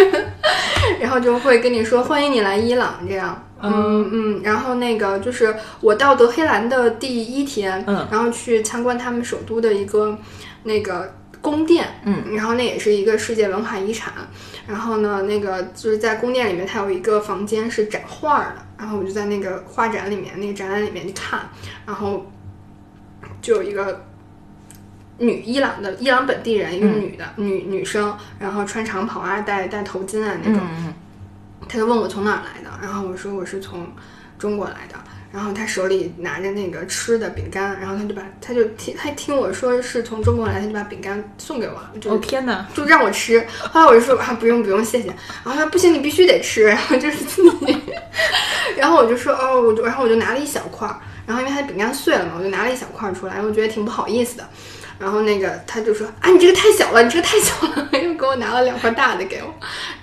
[1.00, 3.42] 然后就会跟你说欢迎你来伊朗这样。
[3.64, 10.18] 嗯嗯，然后那个就是我到德黑兰的第一天，嗯然后去参观他们首都的一个
[10.64, 14.12] 那个宫殿，嗯，然后那也是一个世界文化遗产。
[14.66, 21.40] 然后呢，那个就是在宫殿里面，它有一个房间是展画儿的，然后我就在那个画展里面，那个展览里面去看，
[21.84, 22.24] 然后
[23.40, 24.04] 就有一个
[25.18, 30.94] 女伊朗的伊朗本地人，一个嗯女的、女女生，然后穿长袍啊，戴戴头巾啊那种，嗯
[31.68, 33.86] 他就问我从哪儿来的，然后我说我是从
[34.38, 34.94] 中国来的，
[35.32, 43.44] 然后他手里拿着那个吃的饼干，然后他就把他就听他听我说是从中国来，他就把饼干送给我了，就哦天哪，就让我吃。
[43.58, 47.16] 后来我就说啊不用不用谢谢，然后他说不行你必须得吃，然后就是
[47.62, 47.82] 你，
[48.76, 54.46] 然后我就说哦我就然后我就拿了一小块儿，然后因为他的饼干碎了嘛，我就拿了一小块儿出来，我觉得挺不好意思的。
[55.02, 59.52] 然后那个他就说啊，你这个太小了，你这个太小了， 又给我拿了两块大的给我，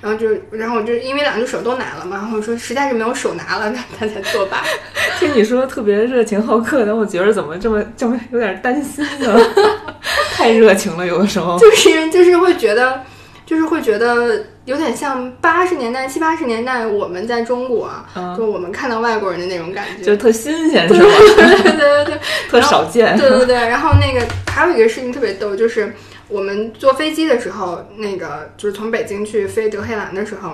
[0.02, 4.62] 然后就然后我就因为两只手都拿了嘛，然后我说实在是没有手拿了，他他才作罢。
[5.18, 9.40] 听你说特别热情好客的，我觉得怎么这么这么有点担心呢？
[10.36, 11.58] 太热情了，有的时候。
[11.58, 13.02] 就是就是会觉得，
[13.50, 21.00] 就是会觉得有点像八十年代七八十年代我们在中国，嗯就我们看到外国人的那种感觉，就特新鲜是吧？
[21.36, 23.18] 对对对对， 特少见。
[23.18, 23.56] 对对对。
[23.56, 25.92] 然后那个还有一个事情特别逗，就是
[26.28, 30.52] 我们坐飞机的时候，那个就是从北京去飞德黑兰的时候，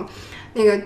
[0.54, 0.80] 那个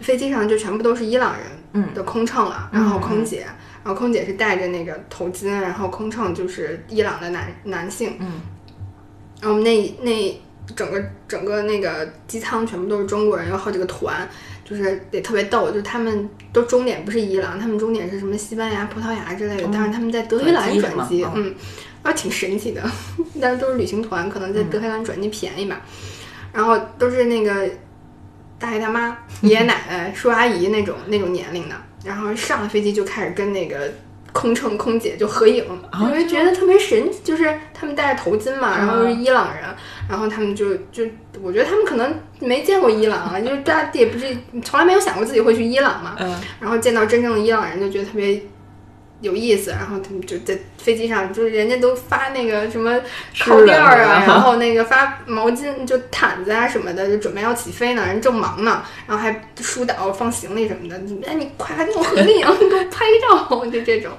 [0.00, 3.44] 飞机上就全部都是伊朗人嗯的空乘了，然后空姐。
[3.82, 8.40] 然后空姐是戴着那个头巾，然后空乘就是伊朗的男男性，嗯，
[9.40, 10.40] 然后那那
[10.74, 14.28] 整个整个那个机舱全部都是中国人，有好几个团，
[14.64, 21.54] 就是也特别逗，就是他们都终点不是伊朗，他们终点是什么西班牙、葡萄牙之类的，但是他们在德黑兰转机嗯，
[22.02, 22.82] 啊挺神奇的，
[23.40, 25.80] 但是都是旅行团，可能在德黑兰转机便宜吧，
[26.52, 27.68] 然后都是那个
[28.58, 33.90] 大爷大妈、爷爷奶奶、叔阿姨那种那种年龄的，然后上了飞机就开始跟那个。
[34.32, 39.64] 空乘空姐就合影，啊因为觉得特别神奇，就是他们戴着头巾嘛，然后又是嗯伊朗人，
[40.10, 41.04] 然后他们就就，
[41.40, 48.42] 我觉得他们可能没见过伊朗啊， 就是大家也不是从来没有想过自己会去伊朗嘛，嗯，然后见到真正的伊朗人就觉得特别
[49.20, 53.00] 有意思，然后他们就在飞机上，就是人家都发那个什么
[53.38, 62.26] 靠垫儿啊，然后那个发毛巾就毯子啊什么的，就准备要起飞呢，人正忙呢，然后还疏导放行李什么的，哎你快来跟我合影，
[62.60, 64.10] 你给我拍照，就这种。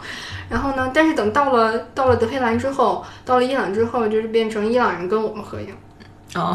[0.52, 5.70] 然后呢，但是等到了到了德黑兰之后，到了伊朗之后，就是变成伊朗人跟我们合影。
[6.36, 6.54] 哦，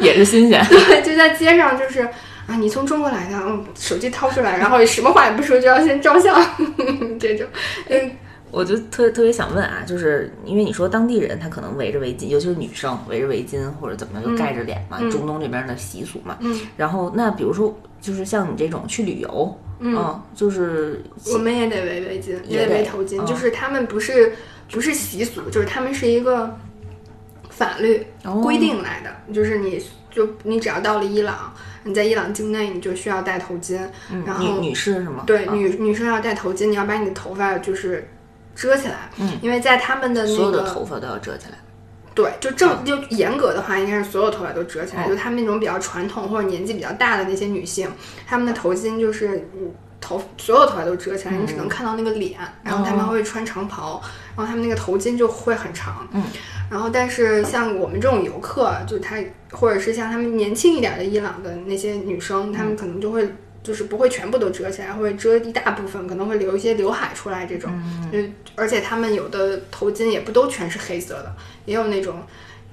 [0.00, 0.64] 也是新鲜。
[0.68, 2.00] 对，就在街上，就是
[2.46, 6.34] 啊，你从中国来的，嗯，手机掏出来，然后什么话也不说，就要先照相，
[7.20, 7.46] 这种，
[7.88, 8.10] 嗯，
[8.50, 16.36] 我就特特别想问啊，就是因为你说当地人他可能围着围巾，尤其是女生围着围巾或者怎么就盖着脸嘛，嗯中东这边的习俗嘛。
[16.40, 16.60] 嗯。
[16.76, 24.32] 然后那比如说，就是像你这种去旅游，嗯，就是我们也得围围巾，也也得围头巾，嗯就是他们不是
[24.70, 26.56] 不是习俗，就是他们是一个
[27.50, 31.52] 法律哦规定来的，就是你就你只要到了伊朗，
[31.84, 33.78] 你在伊朗境内，你就需要戴头巾，
[34.10, 35.24] 嗯然后女女士是吗？
[35.26, 38.08] 对，嗯女女生要戴头巾，你要把你的头发就是
[38.54, 41.58] 遮起来，嗯因为在他们的那所有的个头发都要遮起来。
[42.14, 45.04] 对，就正就严格的话，应该是所有头发都遮起来。
[45.04, 47.88] 哦就他们那种比较传统或者年纪比较大的那些女性，
[48.26, 52.38] 她们的头巾就是嗯头所有头发都遮起来，你只能看到那个脸。
[52.62, 54.02] 然后她们会穿长袍，
[54.36, 56.06] 然后她们那个头巾就会很长。
[56.12, 56.22] 嗯。
[56.70, 59.16] 然后，但是像我们这种游客，就是她，
[59.50, 63.28] 或者是像她们年轻一点的伊朗的那些女生，她们可能就会。
[63.64, 67.70] 就是不会全部都遮起来，会遮一大部分，可能会留一些刘海出来这种。
[68.12, 71.32] 嗯，而且她们有的头巾也不都全是黑色的，
[71.64, 72.16] 也有那种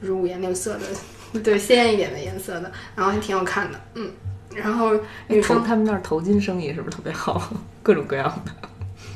[0.02, 4.12] 就是五颜六色的， 对，鲜艳一点的颜色的，然后还挺好看的，嗯。
[4.56, 4.92] 然后
[5.28, 7.54] 女生，头他们那儿头巾生意是不是特别好？
[7.84, 8.52] 各种各样的。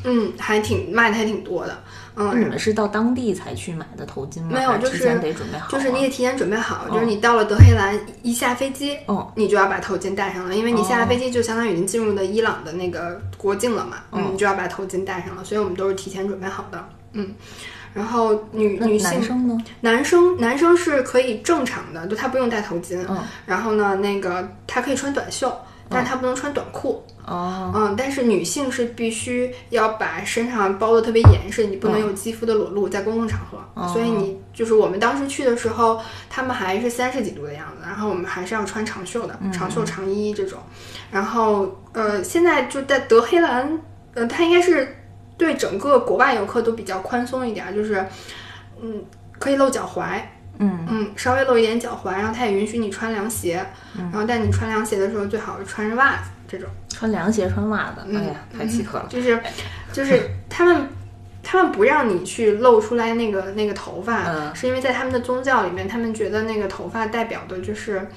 [0.06, 1.76] 嗯，还挺卖的还挺多的，
[2.16, 2.30] 嗯。
[2.32, 4.50] 那你们是到当地才去买的头巾吗？
[4.54, 5.70] 没有就是提前得准备好啊。
[5.72, 17.34] 就是你得提前准备好，就是你到了德黑兰一下飞机，哦你就要把头巾戴上了，因为你下了飞机就相当于已经进入了伊朗的那个国境了嘛，嗯，你就要把头巾戴上了，所以我们都是提前准备好的，嗯。
[17.94, 19.58] 然后女女性男生呢？
[19.82, 25.56] 男生男生是可以正常的，就他不用戴头巾，嗯然后呢，那个他可以穿短袖，
[25.90, 33.60] 但是他不能穿短裤，哦，嗯，但是女性是必须要把身上包的特别严实，你不能有肌肤的裸露，在公共场合。
[33.88, 40.60] 所以你就是我们当时去的时候，他们还是三十几度的样子，然后我们还是要穿长袖的，长袖长衣这种。
[41.12, 43.80] 然后呃，现在就在德黑兰，
[44.14, 44.96] 呃，它应该是
[45.38, 48.06] 对整个国外游客都比较宽松一点，就是
[48.82, 49.04] 嗯，
[49.40, 50.20] 可以露脚踝。
[50.60, 53.66] 嗯嗯，稍微露一点脚踝，然后他也允许你穿凉鞋，
[53.96, 56.70] 然后但你穿凉鞋的时候最好是穿着袜子这种。
[56.88, 59.08] 穿凉鞋穿袜子，哎呀，太奇特了。
[59.10, 59.42] 就是
[59.92, 60.88] 就是他们
[61.42, 68.08] 他们不让你去露出来那个那个头发，嗯是因为在他们的宗教里面，他们觉得那个头发代表的就是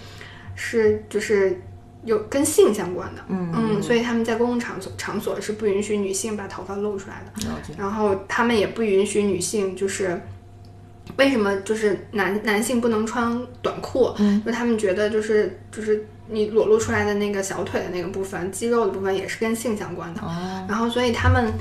[0.55, 1.59] 是就是
[2.07, 7.42] 有跟性相关的，嗯所以他们在公共场所场所是不允许女性把头发露出来的，
[7.77, 10.19] 然后他们也不允许女性就是。
[11.16, 14.12] 为什么就是男男性不能穿短裤？
[14.19, 20.21] 嗯，就他们觉得就是就是你裸露出来的那个小腿的那个部分，肌肉的部分也是跟性相关的。
[20.21, 21.53] 哦，然后所以他们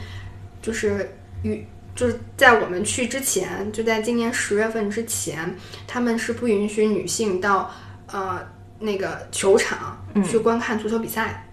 [0.63, 1.11] 就是
[1.43, 1.63] 与
[1.95, 5.55] 就是在我们去之前，就在今年十月份之前，
[5.85, 7.71] 他们是不允许女性到
[8.11, 8.39] 呃
[8.79, 11.45] 那个球场去观看足球比赛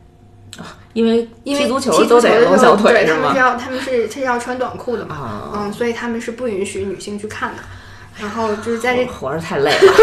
[0.57, 0.63] 的。
[0.93, 3.39] 因为因为踢足球踢都得露小腿对他们是？
[3.39, 7.63] 要他们是是要穿短裤的嘛，啊嗯，所以他们是不允许女性去看的。
[8.21, 9.95] 然后就是在这活着太累了。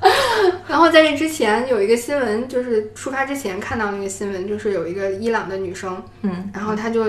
[0.66, 7.02] 然后在这之前有一个新闻，就是出发之前看到那个新闻，就是有一个伊朗的女生，嗯，然后她就，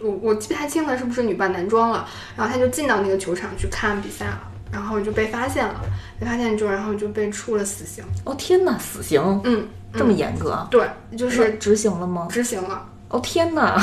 [0.00, 4.40] 我我记不太清了是不是女扮男装了，然后她就进到那个球场去看比赛了，
[4.74, 5.80] 然后就被发现了，
[6.18, 8.04] 被发现之后，然后就被处了死刑。
[8.24, 10.66] 哦天哪，死刑嗯，这么严格？
[10.68, 10.84] 对，
[11.16, 12.26] 就是执行了吗？
[12.28, 12.88] 执行了。
[13.10, 13.80] 哦天哪！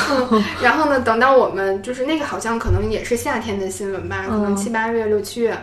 [0.62, 5.58] 然后呢，等到我们就是那个好像可能也是夏天的新闻吧，可能嗯七八月、六七月，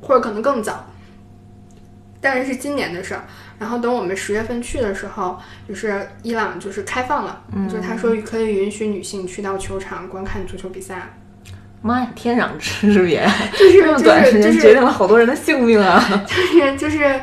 [0.00, 0.86] 或者可能更早，
[2.22, 3.22] 但是是今年的事儿。
[3.58, 5.38] 然后等我们十月份去的时候，
[5.68, 11.14] 就是伊朗就是开放了，就是他说可以允许女性去到球场观看足球比赛，
[11.82, 13.26] 妈呀，天壤之别！
[13.52, 16.00] 就是这么短时就是间决定了好多人的性命啊！
[16.26, 17.20] 就是就是，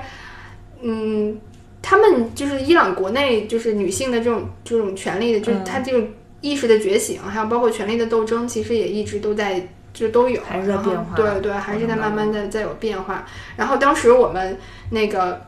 [0.81, 1.37] 嗯，
[1.81, 6.07] 他们就是伊朗国内就是女性的这种这种权利的，就是嗯她这种
[6.41, 9.67] 意识的觉醒，还有包括权力的斗争，其实也一直都在。
[9.93, 13.23] 就都有，还是在变化对对，还是在慢慢的在有变化。
[13.55, 14.57] 然后当时我们
[14.89, 15.39] 那个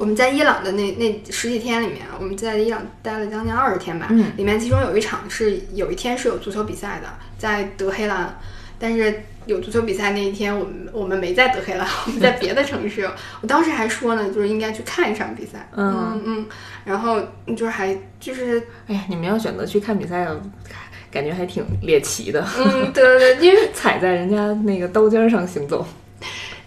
[0.00, 4.32] 我们在伊朗的那那十几天里面，我们在伊朗待了将近二十天吧，嗯。
[4.38, 8.34] 里面其中有一场是有一天是有足球比赛的，在德黑兰，
[8.78, 13.06] 但是有足球比赛那一天，我们我们没在德黑兰， 我们在别的城市。
[13.42, 15.94] 我当时还说呢，就是应该去看一场比赛，嗯。
[15.94, 16.46] 嗯嗯，
[16.86, 20.26] 然后就是还就是哎呀，你们要选择去看比赛，
[21.12, 25.86] 感觉还挺猎奇的，嗯，对对对，因为 踩在人家那个刀尖上行走。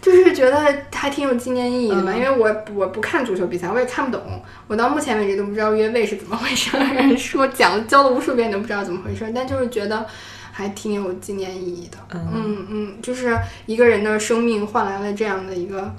[0.04, 0.60] 就是觉得
[0.94, 2.18] 还挺有纪念意义的吧，嗯。
[2.18, 10.06] 因为我我不看足球比赛，我也看不懂，我到目前为止都不知道越位是怎么回事儿， 说讲教了无数遍都不知道怎么回事儿，但就是觉得
[10.52, 12.28] 还挺有纪念意义的，嗯。
[12.36, 13.36] 嗯嗯，就是
[13.66, 15.90] 一个人的生命换来了这样的一个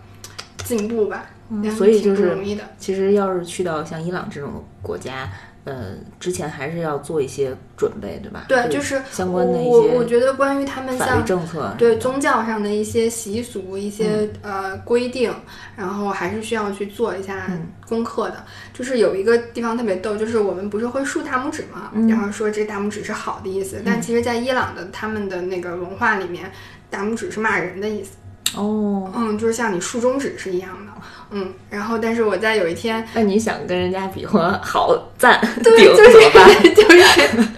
[0.64, 2.36] 进步吧，嗯所以就是
[2.78, 5.28] 其实要是去到像伊朗这种国家，
[5.64, 8.44] 呃，之前还是要做一些准备，对吧？
[8.46, 11.74] 对，就是相关的一我我觉得关于他们像政策。
[11.78, 15.34] 对宗教上的一些习俗、一些、嗯呃规定，
[15.74, 18.44] 然后还是需要去做一下嗯功课的。
[18.74, 26.52] 就是有一个地方特别逗，就是我们不是会竖大拇指嘛，嗯然后说这大拇指是好的意思，但其实，在伊朗的他们的那个文化里面，
[26.90, 28.10] 大拇指是骂人的意思。
[28.54, 30.92] 哦，嗯，就是像你竖中指是一样的。
[31.30, 36.70] 嗯，然后但是我在有一天那你想跟人家比划好赞对， 顶就是？
[36.74, 37.48] 就是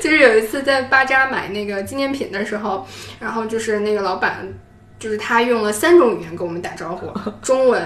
[0.00, 2.86] 就是有一次在巴扎买那个纪念品的时候，
[3.18, 4.46] 然后就是那个老板，
[4.98, 7.10] 就是他用了三种语言跟我们打招呼，
[7.42, 7.82] 中文，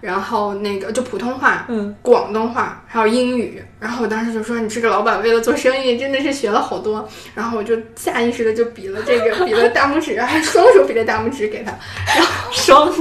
[0.00, 3.62] 然后那个就普通话，嗯，广东话，还有英语。
[3.80, 7.06] 然后我当时就说，你这个老板为了做生意，真的是学了好多。
[7.34, 11.72] 然后我就下意识的就比了这个，比了大拇指，还双手比了大拇指给他。
[12.16, 12.92] 然后双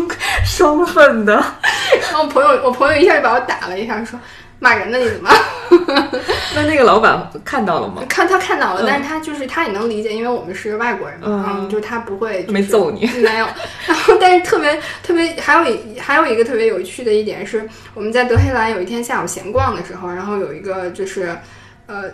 [0.46, 1.44] 双份的，
[2.02, 4.20] 然后我朋友，我朋友一下就把我打了一下，说
[4.60, 5.30] 骂人呢你怎么？
[6.56, 8.02] 那那个老板看到了吗？
[8.10, 13.48] 看他看到了，嗯但是他就是他也能理解，因为我们是外国人嘛，嗯嗯，就他不会、就是、没揍你，没有。
[13.86, 21.38] 然后，但是特别特别还有一还有一个特别有趣的一点是，我们在德黑兰有一天下午闲逛的时候，然后有一个就是
[21.86, 22.06] 呃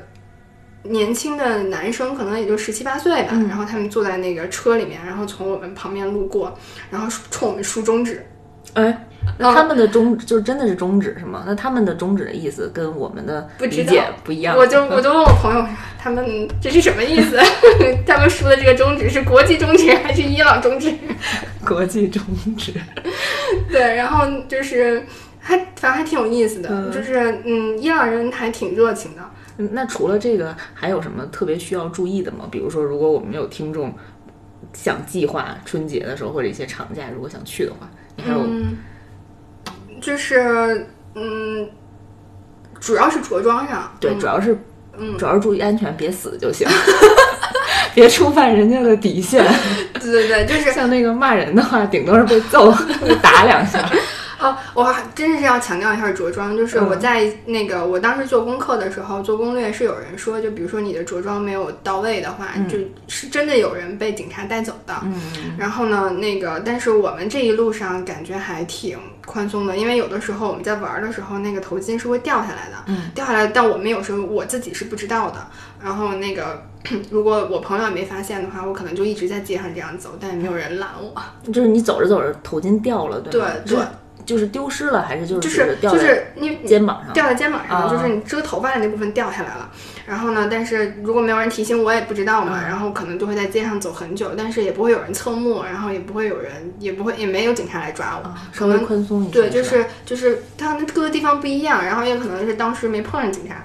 [0.83, 6.53] 年轻的男生，可能也就十七八岁吧，嗯然后他们坐在那个车里面，然后从我们旁边路过，
[6.89, 8.25] 然后冲我们竖中指，
[8.73, 9.07] 哎，
[9.37, 11.43] 那他们的中指就是真的是中指是吗？
[11.45, 14.55] 那他们的中指的意思跟我们的理解不一样。
[14.57, 15.65] 我就我就问我朋友，
[15.99, 17.37] 他们这是什么意思？
[18.05, 20.93] 他们说的这个中指是国际中指还是伊朗中指？
[21.65, 22.21] 国际中
[22.57, 22.73] 指，
[23.71, 25.03] 对，然后就是
[25.39, 29.21] 还反正还挺有意思的，嗯就是嗯，伊朗人还挺热情的。
[29.57, 32.47] 嗯那除了这个，还有什么特别需要注意的吗？
[32.51, 33.93] 比如说，如果我们有听众
[34.73, 38.75] 想计划春节的时候或者一些长假，如果想去的话，你还有、嗯，
[40.03, 40.85] 就是
[41.15, 41.67] 嗯，
[42.79, 44.57] 主要是着装上，对，嗯主要是
[44.97, 46.67] 嗯主要是注意安全，别死就行，
[47.95, 49.43] 别触犯人家的底线。
[49.93, 52.69] 对对对，就是像那个骂人的话，顶多是被揍
[53.01, 53.89] 被 打两下。
[54.43, 62.77] 哦，我还真是要强调一下着装，就是嗯我在那个我当时做功课的时候做攻略是有人说，就比如说你的着装没有到位的话，就
[63.07, 64.93] 是真的有人被警察带走的。
[65.03, 65.13] 嗯
[65.57, 75.37] 然后呢，那个但是我们这一路上感觉还挺宽松的，因为有的时候我们在玩的时候，那个头巾是会掉下来的，嗯掉下来，但我们有时候我自己是不知道的。
[75.81, 76.63] 然后那个
[77.11, 81.13] 如果我朋友也没发现的话，我可能就一直在街上这样走，但也没有人拦我。
[81.51, 83.47] 就是你走着走着头巾掉了，对吧？
[83.65, 83.87] 对是
[84.25, 87.13] 就是丢失了，还是就是就是就是你肩膀上？
[87.13, 89.69] 掉在肩膀上，啊就是你遮头发的那部分掉下来了。
[90.05, 92.59] 然后呢，但是如果没有人提醒，我也不知道嘛。
[92.61, 98.27] 嗯然后可能就会在街上走很久，但是也不会有人侧目，然后也不会有人，也不会也没有警察来抓我。
[98.27, 99.31] 啊稍微宽松一些。
[99.31, 103.63] 对，就是就是它各个地方不一样，然后也可能是当时没碰上警察，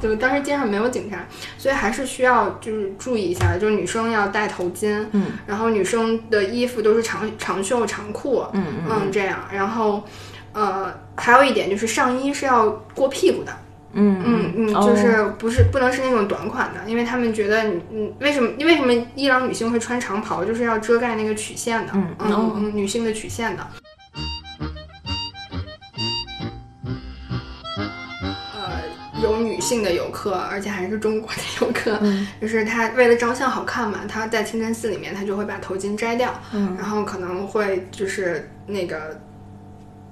[0.00, 1.24] 对，当时街上没有警察，
[1.56, 10.02] 所以还是需要就是注意一下，就是女生要戴头巾，嗯，然后女生的衣服都是长长袖长裤，嗯嗯嗯，这样，然后
[10.52, 13.52] 呃，还有一点就是上衣是要过屁股的，
[13.94, 14.88] 嗯嗯嗯，哦。
[14.88, 23.66] 就是不是不能是那种短款的，因为他们觉得你嗯，为什么为什么伊朗女性会穿长袍，就是要遮盖那个曲线的，嗯嗯，女性的曲线的。
[29.24, 39.18] 有女性的游客，而且还是中国的游客，嗯就是她为了照相好看嘛，她在清真寺里面她就会把头巾摘掉，嗯，然后可能会就是那个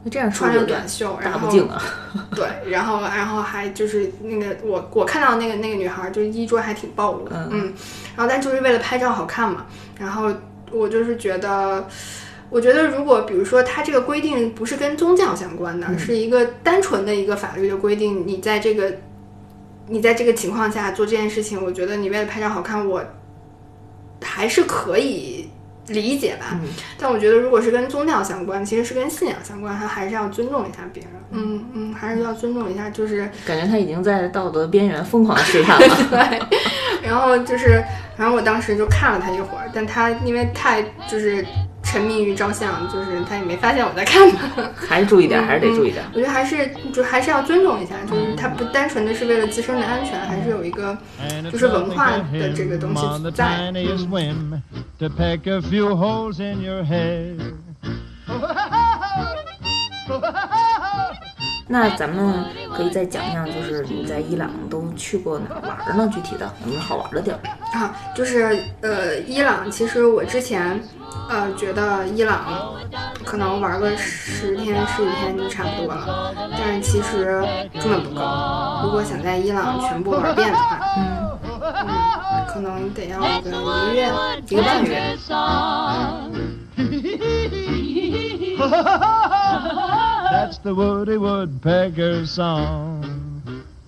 [0.02, 1.48] 那这样穿着短袖， 然后。
[2.34, 7.72] 对，然后然后还就是那个我我看到那个那个女孩，就衣着还挺暴露的，嗯
[8.16, 9.66] 然后但就是为了拍照好看嘛，
[9.98, 10.32] 然后
[10.70, 11.86] 我就是觉得。
[12.52, 18.92] 我觉得，如果比如说它这个规定不是跟宗教相关的，是一个单纯的一个法律的规定，你在这个
[19.88, 23.02] 你在这个情况下做这件事情，我觉得你为了拍照好看，我
[24.22, 25.48] 还是可以
[25.88, 26.60] 理解吧。
[26.62, 31.12] 嗯但我觉得，如果是跟宗教相关，其实是跟信仰相关，他还是要尊重一下别人。
[31.30, 35.96] 嗯嗯，还是要尊重一下，就是感觉他已经在道德边缘疯狂试探了。
[36.10, 36.40] 对。
[37.02, 37.82] 然后就是，
[38.16, 41.44] 然后我当时就看了他一会儿，但他因为太就是
[41.82, 44.48] 沉迷于照相，就是他也没发现我在看他。
[44.74, 46.04] 还是注意点，还是得注意点。
[46.14, 50.96] 我觉得还是就还是要尊重一下，就是他不单纯的是为了自身的安全，还是有一个
[51.50, 53.70] 就是文化的这个东西 the 在。
[53.72, 54.60] tiniest 嗯 whim
[54.98, 57.36] to peck a few holes in your head.
[61.68, 66.08] 那咱们可以再讲讲，就是你在伊朗都去过哪玩呢？
[66.12, 67.38] 具体的有没有好玩的地儿？
[67.72, 70.80] 啊，就是呃，伊朗其实我之前
[71.28, 72.74] 呃觉得伊朗
[73.24, 77.42] 可能玩个十天十几天就差不多了，但是其实
[77.74, 78.20] 根本不够。
[78.84, 81.88] 如果想在伊朗全部玩遍的话，嗯嗯，
[82.48, 84.12] 可能得要个一个月
[84.48, 85.16] 一个半月。
[90.32, 93.21] That's the Woody Woodpecker song.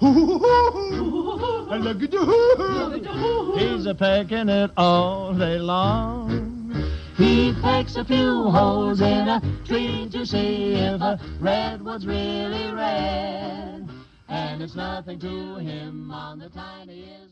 [0.05, 3.55] Look at you.
[3.57, 6.75] He's a pecking it all day long.
[7.17, 13.89] He pecks a few holes in a tree to see if a redwood's really red.
[14.29, 17.24] And it's nothing to him on the tiniest.